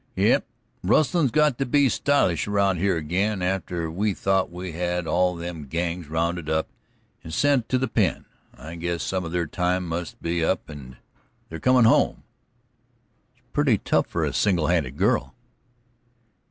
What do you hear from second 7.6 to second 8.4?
to the pen.